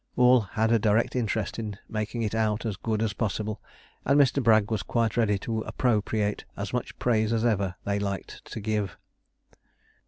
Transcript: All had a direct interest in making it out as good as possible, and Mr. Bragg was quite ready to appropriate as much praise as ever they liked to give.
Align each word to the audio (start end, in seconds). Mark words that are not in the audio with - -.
All 0.15 0.39
had 0.41 0.71
a 0.71 0.79
direct 0.79 1.15
interest 1.15 1.59
in 1.59 1.77
making 1.87 2.23
it 2.23 2.33
out 2.33 2.65
as 2.65 2.75
good 2.75 3.03
as 3.03 3.13
possible, 3.13 3.61
and 4.03 4.19
Mr. 4.19 4.41
Bragg 4.41 4.71
was 4.71 4.81
quite 4.81 5.15
ready 5.15 5.37
to 5.37 5.59
appropriate 5.61 6.43
as 6.57 6.73
much 6.73 6.97
praise 6.97 7.31
as 7.31 7.45
ever 7.45 7.75
they 7.83 7.99
liked 7.99 8.43
to 8.45 8.59
give. 8.59 8.97